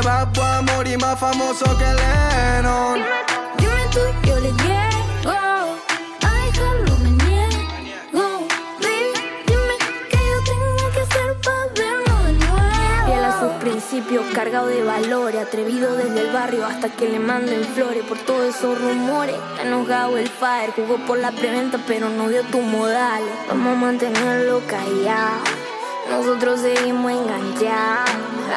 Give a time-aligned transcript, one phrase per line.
[0.00, 3.00] que va a morir más famoso que Lennon.
[3.58, 5.30] Dime, tú, yo le llego.
[5.30, 8.46] A dejarlo me niego.
[8.82, 9.12] Baby,
[9.46, 9.76] dime
[10.10, 13.06] qué yo tengo que hacer para verlo de nuevo.
[13.06, 15.40] Fiel a sus principios, cargado de valores.
[15.40, 18.04] Atrevido desde el barrio hasta que le manden flores.
[18.04, 19.36] Por todos esos rumores.
[19.52, 20.72] Está enojado el fire.
[20.76, 23.32] Jugó por la preventa, pero no dio tus modales.
[23.48, 25.65] Vamos a mantenerlo callado.
[26.10, 28.10] Nosotros seguimos enganchados.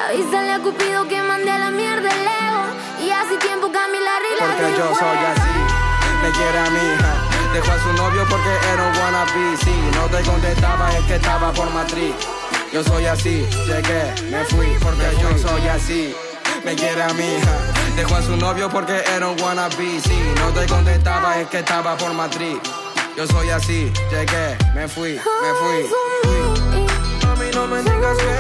[0.08, 2.64] Avísale a Cupido que mande a la mierda el ego.
[3.06, 5.60] Y hace tiempo Camila arregla Porque yo soy así,
[6.21, 7.30] me quiere a mi hija.
[7.54, 9.57] Dejó a su novio porque era un wannabe.
[9.57, 12.14] Sí, no te contestaba, es que estaba por matriz.
[12.71, 16.16] Yo soy así, llegué, me fui porque yo soy así.
[16.64, 17.57] Me quiere a mi hija.
[17.96, 20.00] Dejó a su novio porque era un wannabe.
[20.02, 22.60] Sí, no te contestaba, es que estaba por matriz.
[23.18, 26.79] Yo soy así, llegué, me fui, me fui.
[27.50, 28.34] Mami, no me digas que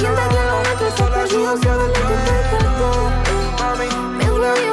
[0.00, 3.10] nuestro está sola sucia del cuerpo.
[3.58, 4.26] Mami, Me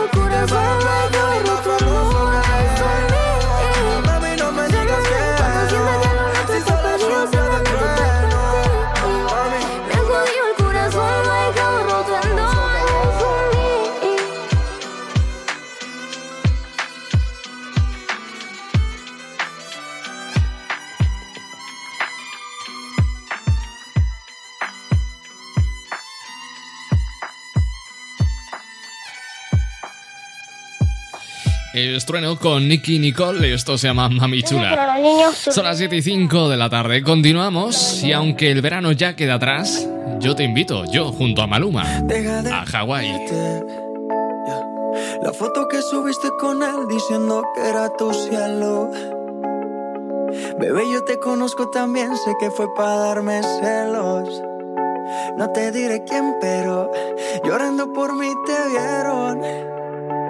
[0.09, 0.79] corazón,
[1.11, 2.10] me el
[31.87, 34.97] Estrueno con Nicky Nicole, esto se llama Mami Chula.
[35.33, 39.35] Son las 7 y 5 de la tarde, continuamos y aunque el verano ya queda
[39.35, 39.87] atrás,
[40.19, 41.83] yo te invito, yo junto a Maluma,
[42.51, 43.11] a Hawái.
[45.23, 48.91] La foto que subiste con él diciendo que era tu cielo.
[50.59, 54.41] Bebé, yo te conozco también, sé que fue para darme celos.
[55.37, 56.91] No te diré quién, pero
[57.43, 59.80] llorando por mí te vieron.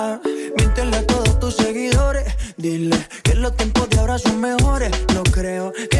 [0.00, 0.20] nada.
[0.56, 2.24] Miéntele a todos tus seguidores.
[2.56, 4.90] Dile que los tiempos de ahora son mejores.
[5.14, 5.99] No creo que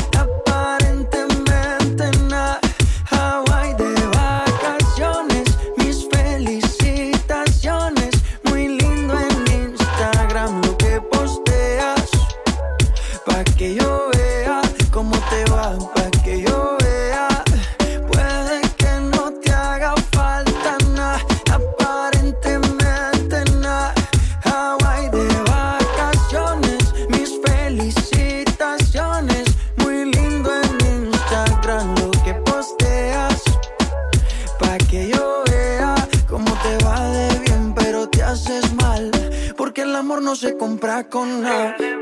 [40.81, 42.00] no se compra con nada.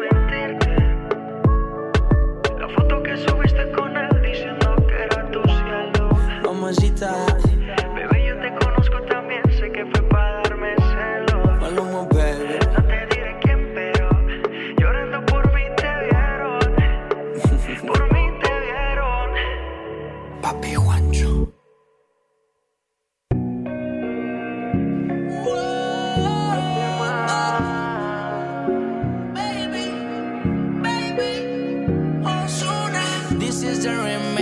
[33.80, 34.39] misery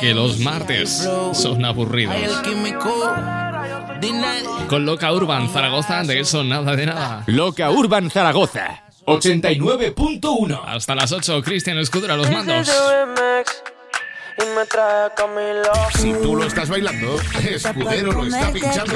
[0.00, 2.14] que los martes son aburridos.
[4.68, 7.24] Con Loca Urban Zaragoza, de eso nada de nada.
[7.26, 10.60] Loca Urban Zaragoza, 89.1.
[10.64, 12.70] Hasta las 8, Cristian Escudero a los mandos.
[15.94, 18.94] Si tú lo estás bailando, Escudero lo está pinchando.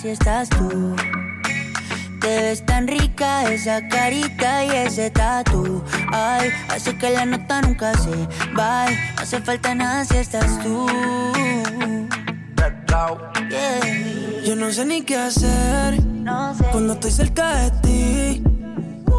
[0.00, 0.96] Si estás tú.
[2.20, 5.82] Te ves tan rica esa carita y ese tatu.
[6.12, 8.10] Ay, hace que la nota nunca se
[8.58, 8.86] va.
[8.86, 10.86] No hace falta nada si estás tú.
[14.44, 16.02] Yo no sé ni qué hacer
[16.72, 18.42] cuando estoy cerca de ti.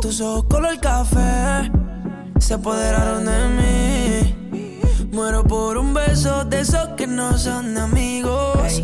[0.01, 1.72] Tus ojos color café
[2.39, 4.81] se apoderaron de mí.
[5.12, 8.84] Muero por un beso de esos que no son amigos.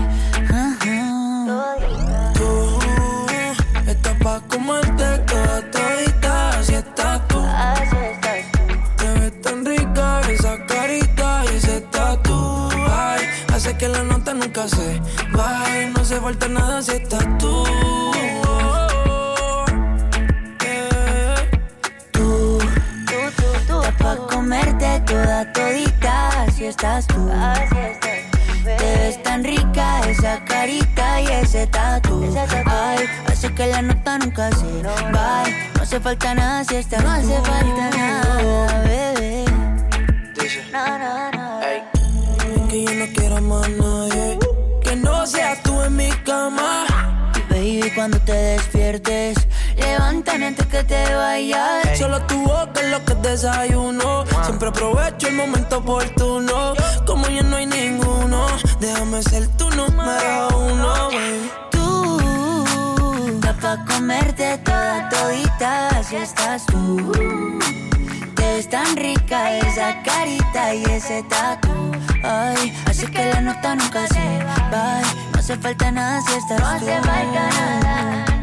[51.97, 54.25] Solo tu boca es lo que desayuno.
[54.43, 56.73] Siempre aprovecho el momento oportuno.
[57.05, 58.47] Como ya no hay ninguno,
[58.81, 61.09] déjame ser tu número uno.
[61.71, 67.13] Tú, da pa' comerte toda todita si estás tú.
[68.35, 71.91] Te ves tan rica esa carita y ese tatu.
[72.23, 75.01] Ay, así que la nota nunca se va.
[75.31, 77.49] No hace falta nada si estás No hace falta
[77.83, 78.40] nada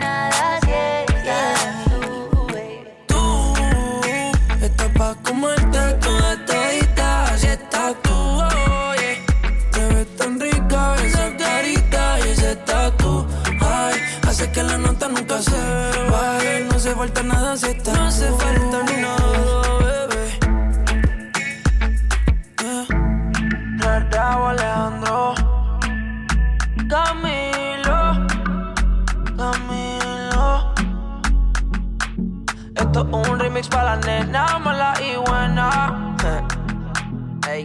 [17.08, 19.28] falta nada si estás No hace falta ni nada,
[19.80, 20.38] bebé.
[24.48, 25.34] Alejandro.
[26.88, 28.26] Camilo.
[29.36, 30.74] Camilo.
[32.74, 36.14] Esto es un remix para la nena mala y buena.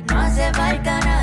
[0.10, 1.23] No hace falta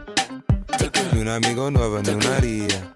[1.21, 2.95] Ni un amigo nuevo, ni una haría.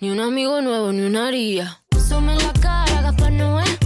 [0.00, 1.80] Ni un amigo nuevo, ni una haría.
[2.08, 3.85] Some en la cara, Gaspar Noé.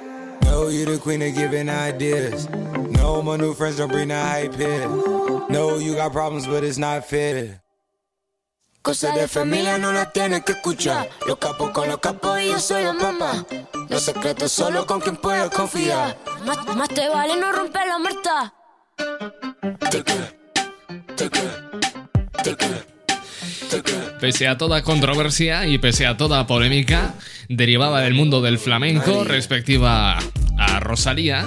[0.51, 2.49] Know you the queen of giving ideas.
[2.99, 4.85] No, my new friends don't bring the hype here.
[5.47, 7.61] No, you got problems, but it's not fair.
[8.81, 11.07] Cosa de familia no la tienes que escuchar.
[11.25, 13.45] Los capos con los capos y yo soy la mamá.
[13.87, 16.17] Los secretos solo con quien puedo confiar.
[16.43, 18.53] Más, más te vale no romper la muerta.
[24.21, 27.15] Pese a toda controversia y pese a toda polémica
[27.49, 30.19] derivada del mundo del flamenco respectiva
[30.59, 31.43] a Rosalía,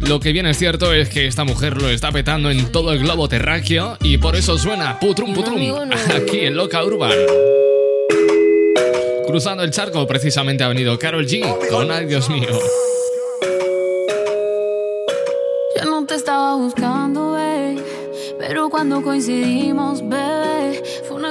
[0.00, 2.98] lo que bien es cierto es que esta mujer lo está petando en todo el
[2.98, 5.60] globo terráqueo y por eso suena putrum putrum
[6.12, 7.12] aquí en Loca Urban.
[9.28, 12.48] Cruzando el charco precisamente ha venido Carol G con Ay Dios mío.
[15.78, 17.38] Yo no te estaba buscando,
[18.38, 20.02] pero cuando coincidimos,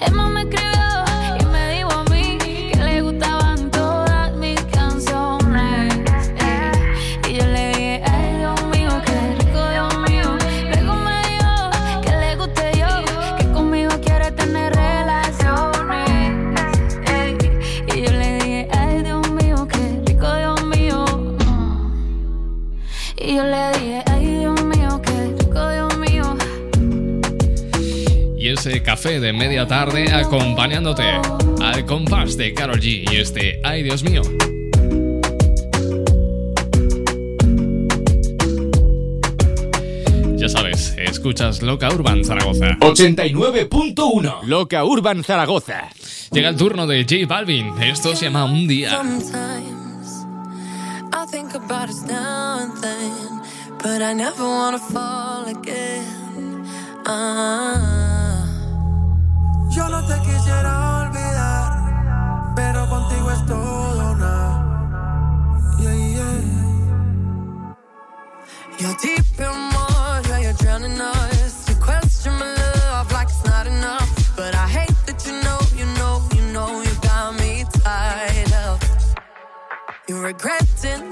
[0.00, 0.67] Emma me creó.
[29.20, 31.02] de media tarde, acompañándote
[31.62, 34.22] al compás de Carol G y este Ay Dios mío.
[40.36, 42.76] Ya sabes, escuchas Loca Urban Zaragoza.
[42.80, 45.88] 89.1 Loca Urban Zaragoza.
[46.30, 47.72] Llega el turno de J Balvin.
[47.82, 49.02] Esto se llama Un Día.
[53.82, 56.66] but I never wanna fall again.
[57.06, 58.07] Uh -huh.
[68.80, 71.68] You're deep in water, you're drowning us.
[71.68, 74.36] You question my love like it's not enough.
[74.36, 78.80] But I hate that you know, you know, you know, you got me tied up.
[80.08, 81.07] You're regretting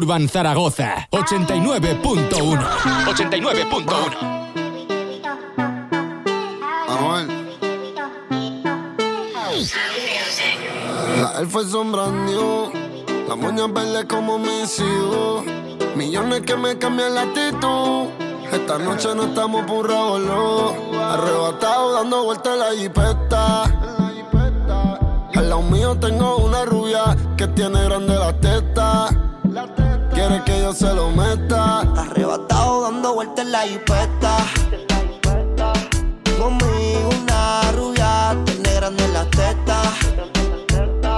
[0.00, 2.00] Urban Zaragoza 89.1
[3.04, 4.40] 89.1
[11.20, 12.72] La elfa sombrando,
[13.28, 15.44] la moña verde como me sigo.
[15.94, 18.08] Millones que me cambian la actitud.
[18.50, 23.64] Esta noche no estamos burrados, arrebatados dando vueltas en la jipeta.
[25.40, 28.79] Al lado mío tengo una rubia que tiene grande la teta.
[33.50, 34.36] la hipeta.
[36.38, 39.82] Conmigo una rubia, te negra de la teta.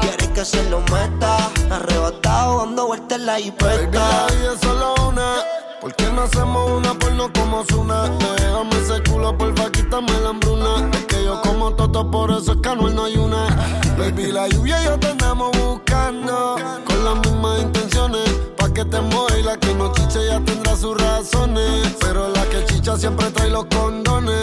[0.00, 1.36] Quieres que se lo meta.
[1.70, 4.26] Arrebatado dando vueltas en la hipeta.
[4.28, 5.34] Baby, solo una.
[5.80, 8.08] ¿Por qué no hacemos una porno como Zuna?
[8.38, 10.88] Déjame ese culo, porfa, quítame la hambruna.
[10.92, 13.46] Es que yo como toto, por eso es que no hay una.
[13.98, 16.56] Baby, la lluvia y yo te andamos buscando.
[16.86, 17.81] Con la misma intención
[18.84, 21.94] que te la que no chiche ya tendrá sus razones.
[22.00, 24.34] Pero la que chicha siempre trae los condones.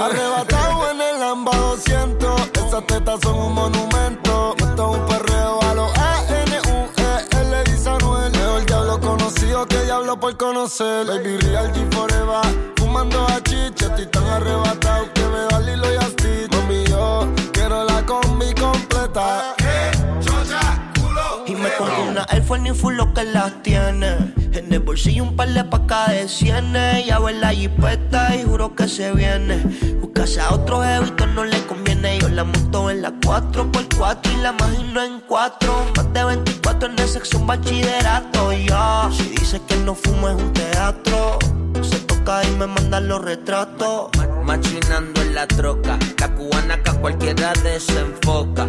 [0.00, 4.54] Arrebatado en el Lamba 200, esas tetas son un monumento.
[4.58, 8.32] Esto es un perreo a los A-N-U-E-L, dice Anuel.
[8.32, 11.06] Mejor diablo conocido que diablo por conocer.
[11.06, 12.72] Baby, real G forever.
[12.76, 16.50] Fumando a chicha, estoy tan arrebatado que me da Lilo y Stitch.
[16.52, 19.54] Mami, yo quiero la combi completa.
[21.80, 24.16] Y me compro una Air Force ni full lo que las tiene.
[24.52, 27.06] En el bolsillo un par de pacas de cienes.
[27.06, 29.62] Ya ver la jipeta y juro que se viene.
[30.00, 32.18] Buscarse a otro jevito no le conviene.
[32.18, 35.86] Yo la monto en la 4x4 y la imagino en 4.
[35.96, 38.52] Más de 24 en el sexo, un bachillerato.
[38.52, 41.38] Ya, si dice que no fumo es un teatro.
[41.82, 44.10] Se toca y me mandan los retratos.
[44.44, 48.66] Machinando en la troca, la cubana que a cualquiera desenfoca.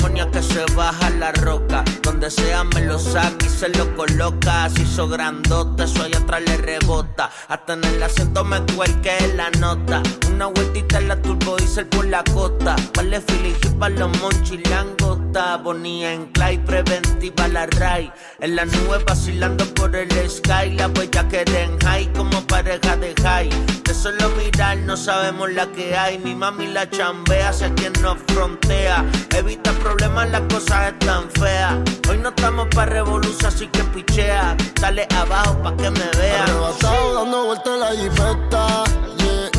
[0.00, 1.84] Una demonia que se baja la roca.
[2.02, 4.68] Donde sea me lo saca y se lo coloca.
[4.70, 7.30] Se hizo grandote, eso allá atrás le rebota.
[7.48, 10.02] Hasta en el asiento me cuelque la nota.
[10.28, 12.76] Una vueltita en la turbo diesel por la costa.
[12.94, 15.56] Vale filiji para los monchilangota.
[15.58, 18.12] Bonía en clay, preventiva la ray.
[18.40, 20.70] En la nube vacilando por el sky.
[20.76, 23.50] La huella que en high como pareja de high.
[23.84, 26.18] De solo mirar no sabemos la que hay.
[26.18, 29.04] Mi mami la chambea, sé quien nos frontea.
[29.36, 31.74] Evita las cosas están feas.
[32.08, 34.56] Hoy no estamos pa' revolución, así que pichea.
[34.78, 36.44] Sale abajo pa' que me vea.
[36.44, 38.84] Arrebatado dando vueltas en la jipeta,
[39.18, 39.50] yeah.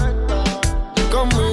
[1.11, 1.50] Conmigo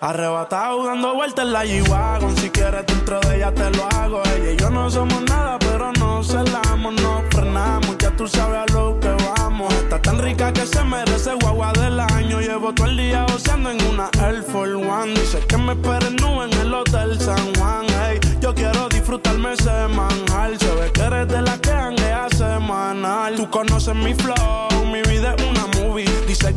[0.00, 4.22] Arrebatado dando vueltas en la G-Wagon Si quieres dentro de ella te lo hago.
[4.36, 8.72] Ella y yo no somos nada pero no celamos No frenamos, ya tú sabes a
[8.72, 9.72] lo que vamos.
[9.74, 12.40] Está tan rica que se merece guagua del año.
[12.40, 15.14] Llevo todo el día goceando en una Air Force One.
[15.14, 17.86] Dice que me esperen nube en el Hotel San Juan.
[18.08, 23.34] Ey, Yo quiero disfrutarme semanal Se ve que eres de la que hanguea semanal.
[23.34, 25.57] Tú conoces mi flow, mi vida es una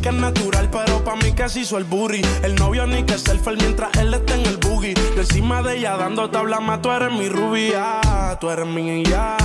[0.00, 2.22] que es natural pero pa' mí se hizo el booty.
[2.42, 4.94] El novio ni que selfie mientras él está en el boogie.
[4.94, 8.00] De encima de ella dando tabla más Tú eres mi rubia,
[8.40, 9.36] tú eres mi ya.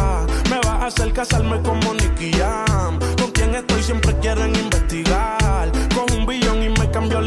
[0.50, 5.72] Me vas a hacer casarme como Nicky Jam Con quien estoy siempre quieren investigar.
[5.94, 7.27] Con un billón y me cambió la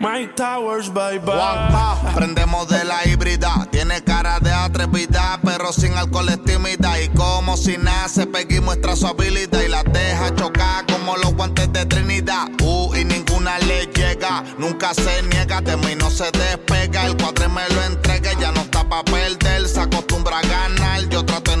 [0.00, 3.68] Mike Towers, bye bye Juanpa, prendemos de la híbrida.
[3.70, 6.98] Tiene cara de atrevida, pero sin alcohol es tímida.
[7.02, 11.70] Y como si nace, Peggy muestra su habilidad y la deja chocar como los guantes
[11.74, 12.48] de Trinidad.
[12.62, 17.04] Uh, y ninguna le llega, nunca se niega, de mí no se despega.
[17.04, 19.04] El cuadre me lo entrega, ya no está pa'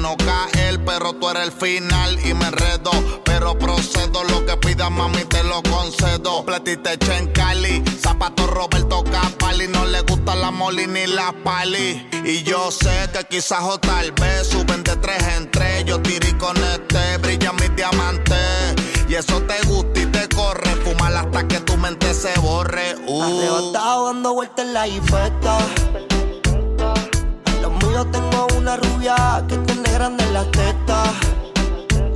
[0.00, 2.90] no caer, pero tú eres el final y me enredo.
[3.24, 6.44] Pero procedo, lo que pidas, mami, te lo concedo.
[6.44, 12.08] Platiste en Cali, zapato Roberto Capali, no le gusta la moli ni la pali.
[12.24, 15.84] Y yo sé que quizás o tal vez suben de tres en tres.
[15.84, 18.74] Yo tiré con este, brilla mis diamantes.
[19.08, 22.96] Y eso te gusta y te corre, fumar hasta que tu mente se borre.
[23.06, 23.22] Uh.
[23.22, 25.58] Arrebatado dando vueltas en la jipeta.
[27.86, 31.10] Míos tengo una rubia que tiene grande las tetas.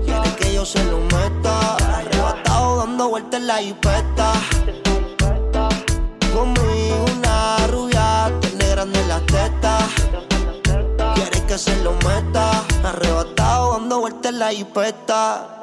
[0.05, 1.77] Quiere que yo se lo meta.
[1.99, 4.33] Arrebatado dando vueltas en la jipeta.
[6.35, 9.85] Conmigo una rubia tiene grande las tetas.
[11.15, 12.65] Quiere que se lo meta.
[12.85, 15.55] Arrebatado dando vueltas en la jipeta.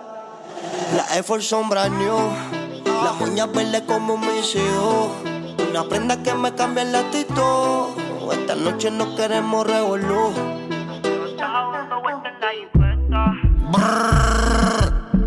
[0.95, 2.19] La Force son new.
[3.03, 5.07] Las uñas verdes como mis hijos.
[5.69, 8.10] Una prenda que me cambia el actitud.
[8.29, 10.33] Esta noche no queremos revolú.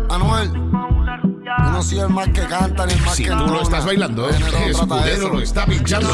[0.09, 0.51] Anuel.
[0.53, 3.85] Yo no soy el más que canta ni el más Si que tú lo estás
[3.85, 6.09] bailando, trata Escudero lo está pinchando.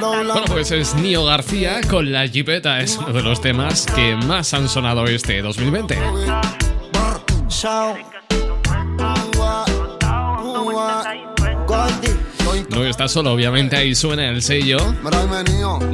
[0.00, 2.80] Bueno, pues es Nio García con la Jeepeta.
[2.80, 5.98] Es uno de los temas que más han sonado este 2020.
[12.72, 14.78] No está solo, obviamente ahí suena el sello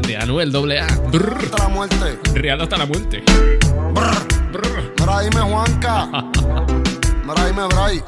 [0.06, 0.86] de Anuel AA.
[1.10, 1.38] Brr.
[1.42, 2.18] Hasta la muerte.
[2.34, 3.22] Real hasta la muerte.
[5.20, 6.08] Dime Juanca.
[7.24, 8.02] Mira, Bray.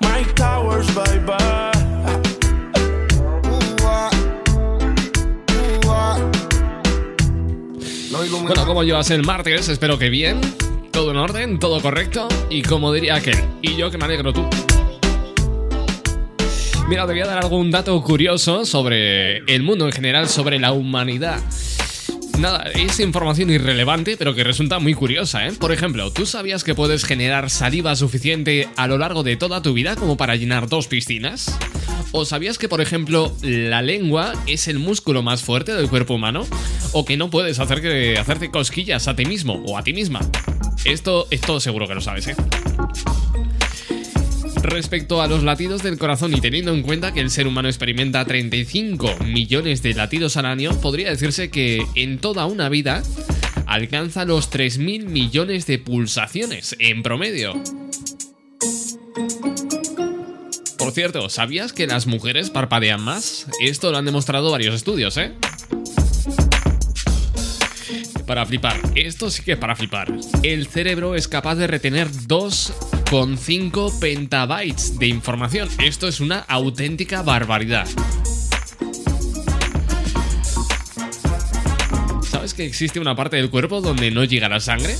[0.00, 1.78] Mike Towers, bye bye.
[8.42, 9.68] Bueno, ¿cómo llevas el martes?
[9.68, 10.40] Espero que bien.
[10.90, 12.28] Todo en orden, todo correcto.
[12.50, 14.48] Y como diría aquel, y yo que me alegro tú.
[16.88, 20.72] Mira, te voy a dar algún dato curioso sobre el mundo en general, sobre la
[20.72, 21.38] humanidad.
[22.38, 25.52] Nada, es información irrelevante, pero que resulta muy curiosa, ¿eh?
[25.52, 29.74] Por ejemplo, ¿tú sabías que puedes generar saliva suficiente a lo largo de toda tu
[29.74, 31.58] vida como para llenar dos piscinas?
[32.12, 36.46] ¿O sabías que, por ejemplo, la lengua es el músculo más fuerte del cuerpo humano?
[36.92, 40.20] ¿O que no puedes hacer que, hacerte cosquillas a ti mismo o a ti misma?
[40.86, 42.36] Esto, esto seguro que lo sabes, ¿eh?
[44.62, 48.24] Respecto a los latidos del corazón y teniendo en cuenta que el ser humano experimenta
[48.24, 53.02] 35 millones de latidos al año, podría decirse que en toda una vida
[53.66, 57.62] alcanza los 3.000 millones de pulsaciones en promedio.
[60.78, 63.46] Por cierto, ¿sabías que las mujeres parpadean más?
[63.60, 65.32] Esto lo han demostrado varios estudios, ¿eh?
[68.26, 70.12] Para flipar, esto sí que es para flipar.
[70.42, 72.10] El cerebro es capaz de retener
[73.10, 75.68] 2,5 petabytes de información.
[75.82, 77.86] Esto es una auténtica barbaridad.
[82.22, 84.94] ¿Sabes que existe una parte del cuerpo donde no llega la sangre?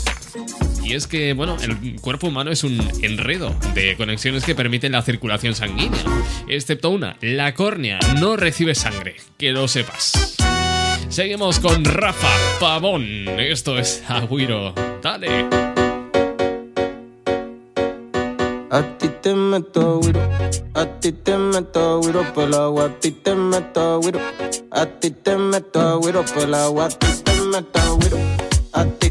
[0.82, 5.02] Y es que, bueno, el cuerpo humano es un enredo de conexiones que permiten la
[5.02, 6.00] circulación sanguínea.
[6.48, 10.36] Excepto una, la córnea no recibe sangre, que lo sepas.
[11.10, 13.28] Seguimos con Rafa Pavón.
[13.38, 14.74] Esto es Agüiro.
[15.02, 15.67] Dale.
[18.70, 20.20] A ti te meto güiro,
[20.74, 24.20] a ti te meto güiro por el agua, a ti te meto güiro,
[24.70, 28.18] a ti te meto güiro por el agua, a ti te meto güiro,
[28.72, 29.07] a ti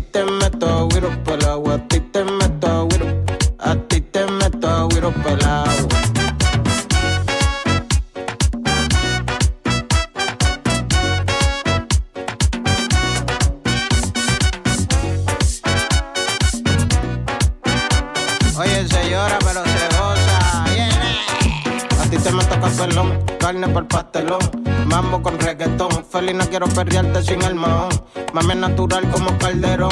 [26.58, 27.90] quiero perrearte sin el mahón.
[28.34, 29.92] Mami natural como calderón.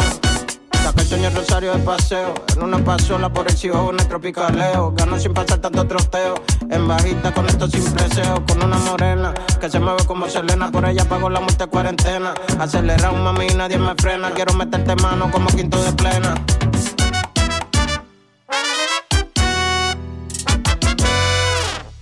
[0.84, 2.34] Saca el sueño rosario de paseo.
[2.56, 4.92] En una pasola por el en tropicaleo.
[4.96, 6.34] Gano sin pasar tanto troteo.
[6.72, 8.44] En bajita con esto sin preseo.
[8.48, 10.72] Con una morena que se mueve como Selena.
[10.72, 12.34] Por ella pago la muerte cuarentena.
[12.60, 14.32] Acelera un mami nadie me frena.
[14.32, 16.34] Quiero meterte mano como quinto de plena.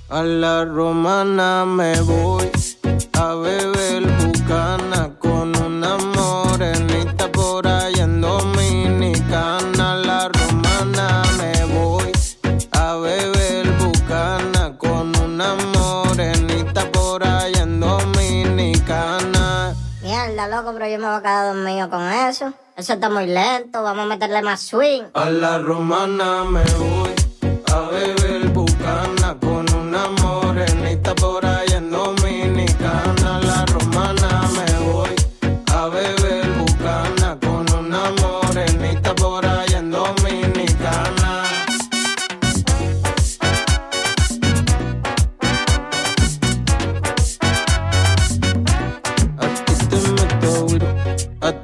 [0.09, 2.49] A la romana me voy
[3.13, 4.02] a beber
[4.43, 9.95] bucana con una morenita por ahí en Dominicana.
[9.95, 12.11] La romana me voy
[12.71, 19.73] a beber bucana con una morenita por ahí en Dominicana.
[20.01, 22.53] Mierda, loco, pero yo me voy a quedar dormido con eso.
[22.75, 25.03] Eso está muy lento, vamos a meterle más swing.
[25.13, 27.13] A la romana me voy
[27.71, 31.62] a beber bucana con una morenita por ahí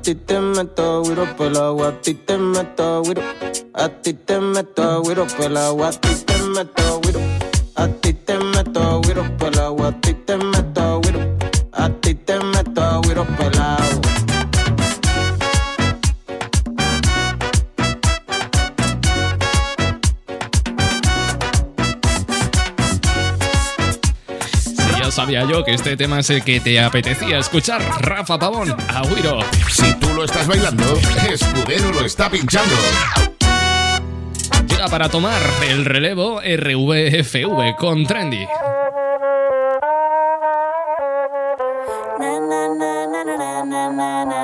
[0.10, 3.22] ti te meto güiro por el agua, a ti te meto güiro,
[3.76, 7.20] a ti te meto güiro por agua, a ti te meto güiro,
[7.76, 8.49] a ti te meto
[25.20, 27.82] sabía yo que este tema es el que te apetecía escuchar.
[28.00, 29.40] Rafa Pavón, Agüiro.
[29.70, 30.86] Si tú lo estás bailando,
[31.30, 32.74] Escudero lo está pinchando.
[34.66, 38.48] Llega para tomar el relevo RVFV con Trendy.
[42.18, 42.40] Na,
[43.66, 44.39] na, na,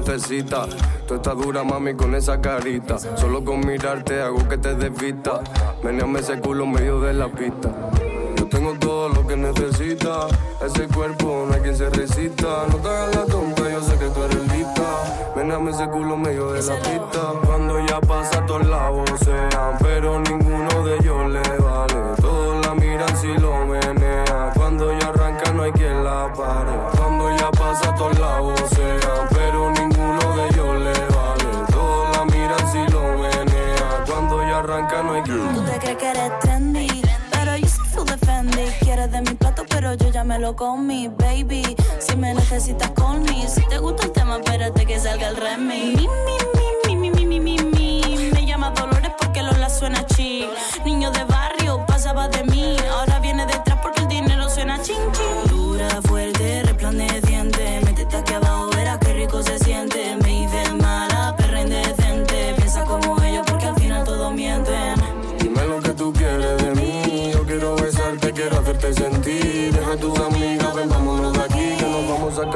[0.00, 0.68] necesitas.
[1.06, 2.98] Tú estás dura, mami, con esa carita.
[2.98, 5.40] Solo con mirarte hago que te desvista.
[5.82, 7.70] Meneame ese culo en medio de la pista.
[8.36, 10.26] Yo tengo todo lo que necesitas.
[10.64, 12.66] Ese cuerpo no hay quien se resista.
[12.70, 15.32] No te hagas la tonta, yo sé que tú eres lista.
[15.34, 17.20] Meneame ese culo en medio de la pista.
[17.44, 19.78] Cuando ya pasa, todos la vocean.
[19.80, 22.16] Pero ninguno de ellos le vale.
[22.20, 24.52] Todos la miran si lo menea.
[24.54, 26.72] Cuando ya arranca, no hay quien la pare.
[26.96, 29.07] Cuando ya pasa, todos la vocean.
[39.94, 41.76] yo ya me lo comí, baby.
[41.98, 43.48] Si me necesitas, call me.
[43.48, 46.27] Si te gusta el tema, espérate que salga el remix.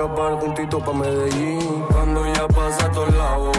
[0.02, 1.84] escapar juntito pa' Medellín.
[1.92, 3.51] Cuando ya pasa a todos lados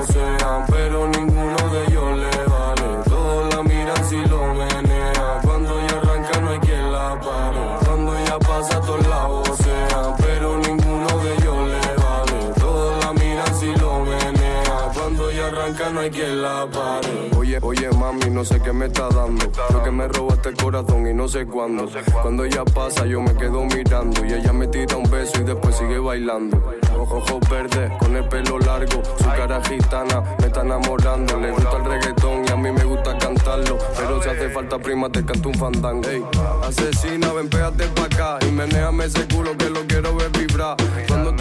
[18.43, 19.45] no sé qué me está dando.
[19.71, 21.89] Lo que me robaste el corazón y no sé cuándo.
[22.21, 24.25] Cuando ella pasa, yo me quedo mirando.
[24.25, 26.61] Y ella me tira un beso y después sigue bailando.
[26.99, 29.01] Ojos verdes, con el pelo largo.
[29.17, 31.39] Su cara gitana me está enamorando.
[31.39, 33.77] Le gusta el reggaetón y a mí me gusta cantarlo.
[33.95, 36.09] Pero si hace falta, prima, te canto un fandango.
[36.09, 36.21] Ey,
[36.67, 38.39] asesina, ven, pégate pa' acá.
[38.45, 40.75] Y menéame ese culo que lo quiero ver vibrar.
[41.07, 41.33] Cuando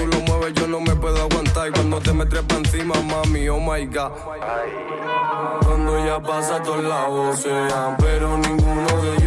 [0.43, 1.71] sabes, yo no me puedo aguantar.
[1.73, 4.13] Cuando te me trepa encima, mami, oh my god.
[5.65, 9.22] Cuando ya pasa, todos la vocean, pero ninguno de ellos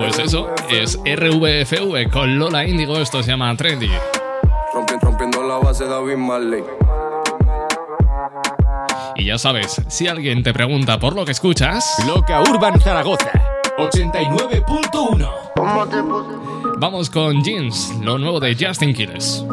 [0.00, 3.90] Pues eso, es RVFV con Lola Índigo, esto se llama Trendy.
[9.16, 13.30] Y ya sabes, si alguien te pregunta por lo que escuchas, Loca Urban Zaragoza,
[13.76, 15.30] 89.1.
[16.78, 19.44] Vamos con Jeans, lo nuevo de Justin Quiles.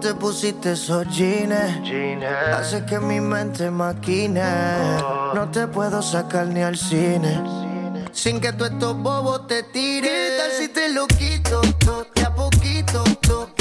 [0.00, 2.24] Te pusiste esos jeans, jeans.
[2.24, 4.42] hace que mi mente maquine.
[5.02, 5.32] Oh.
[5.34, 7.42] No te puedo sacar ni al cine,
[8.12, 10.10] sin que tú estos bobos te tires.
[10.10, 13.57] ¿Qué tal si te lo quito, to, a poquito, to?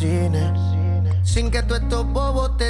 [0.00, 0.52] cine.
[1.22, 2.69] Sin que tú estos bobos te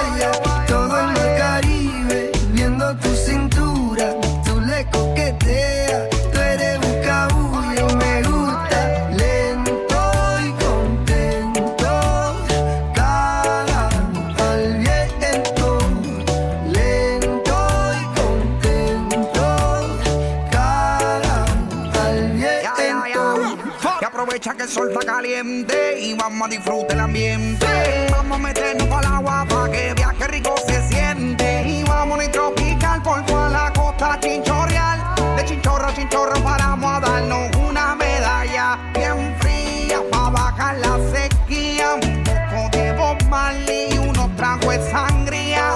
[24.61, 27.65] El sol está caliente y vamos a disfrutar el ambiente.
[28.11, 31.63] Vamos a meternos para el agua para que vea que rico se siente.
[31.67, 35.15] Y vamos a tropical por toda la costa chinchorreal.
[35.35, 41.95] De chinchorro a chinchorro paramos a darnos una medalla bien fría para bajar la sequía.
[41.95, 45.71] Un poco de y unos tragos de sangría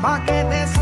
[0.00, 0.77] pa' que te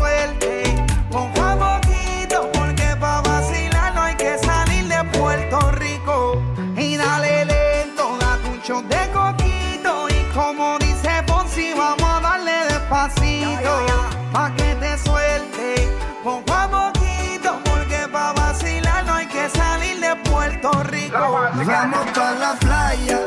[21.67, 23.26] Vamos pa la playa,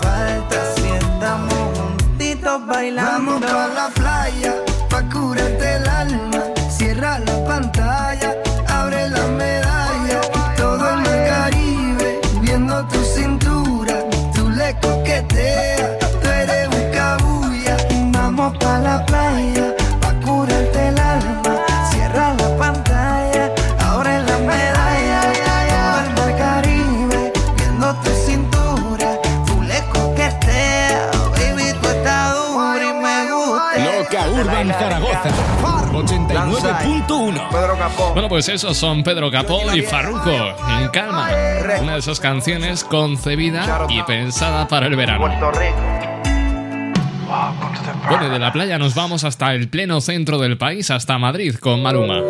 [2.81, 3.11] bailando.
[3.11, 4.70] Vamos pa la playa,
[35.91, 37.49] 89.1.
[37.49, 38.13] Pedro Capó.
[38.13, 41.29] Bueno, pues esos son Pedro Capó y Farruko en Calma.
[41.81, 45.29] Una de esas canciones concebida y pensada para el verano.
[48.09, 51.55] Bueno, y de la playa nos vamos hasta el pleno centro del país, hasta Madrid,
[51.55, 52.21] con Maluma.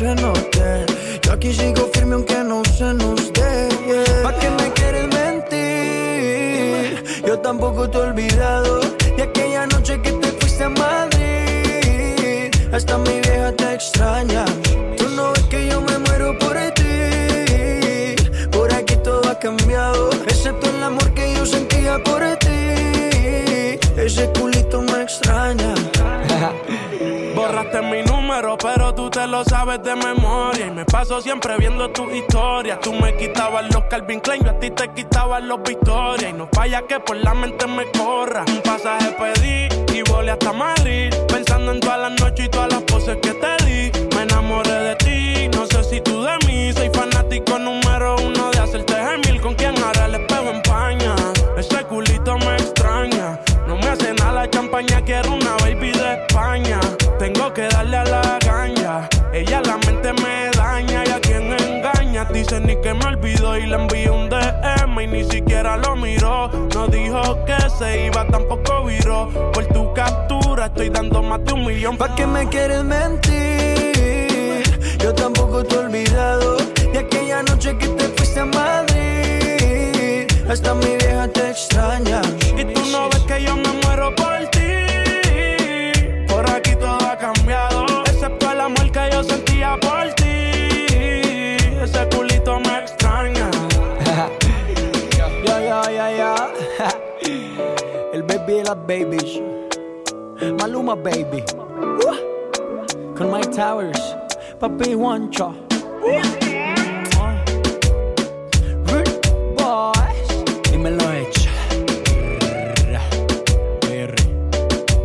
[0.00, 0.86] Se note.
[1.22, 3.68] Yo aquí sigo firme aunque no se nos dé.
[3.86, 4.22] yeah.
[4.22, 7.04] ¿Pa' qué me quieres mentir?
[7.26, 8.80] Yo tampoco te he olvidado
[9.16, 12.50] de aquella noche que te fuiste a Madrid.
[12.72, 14.44] Hasta mi vieja te extraña.
[14.96, 18.16] Tú no ves que yo me muero por ti.
[18.50, 20.08] Por aquí todo ha cambiado,
[29.10, 30.66] te lo sabes de memoria.
[30.66, 32.80] Y me paso siempre viendo tus historias.
[32.80, 36.30] Tú me quitabas los Calvin Klein, yo a ti te quitaba los Victoria.
[36.30, 38.44] Y no falla que por la mente me corra.
[38.46, 41.12] Un pasaje pedí y volé hasta Madrid.
[41.28, 43.92] Pensando en todas las noches y todas las poses que te di.
[44.16, 46.72] Me enamoré de ti, no sé si tú de mí.
[46.72, 49.40] Soy fanático número uno de hacerte gemil.
[49.40, 50.39] Con quien hará el espejo
[62.50, 66.50] Dice ni que me olvidó y le envié un DM y ni siquiera lo miró.
[66.74, 69.28] No dijo que se iba, tampoco viró.
[69.52, 71.96] Por tu captura estoy dando más de un millón.
[71.96, 74.64] ¿Pa' qué me quieres mentir?
[74.98, 76.56] Yo tampoco te he olvidado
[76.92, 80.26] de aquella noche que te fuiste a Madrid.
[80.50, 82.20] Hasta mi vieja te extraña.
[98.50, 99.16] El baby.
[100.58, 101.44] Maluma Baby.
[102.02, 103.14] Uh.
[103.16, 104.16] Con Mike Towers.
[104.58, 105.54] Papi Juancho.
[108.88, 109.20] Rude
[109.56, 110.28] Boys.
[110.68, 111.48] Dímelo hecho.
[113.82, 114.24] Perry.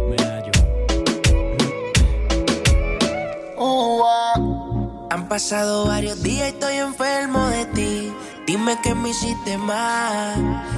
[0.09, 0.51] Medallo.
[5.11, 8.11] Han pasado varios días y estoy enfermo de ti.
[8.47, 10.74] Dime que me hiciste mal.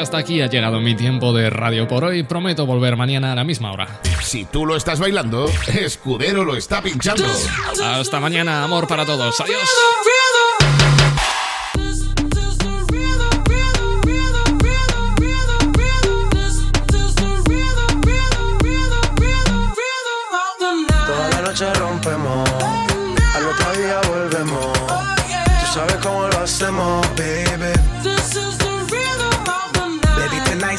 [0.00, 2.22] Hasta aquí ha llegado mi tiempo de radio por hoy.
[2.22, 4.00] Prometo volver mañana a la misma hora.
[4.22, 7.24] Si tú lo estás bailando, Escudero lo está pinchando.
[7.82, 9.38] Hasta mañana, amor para todos.
[9.40, 9.60] Adiós.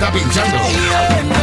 [0.00, 1.39] está pinchando.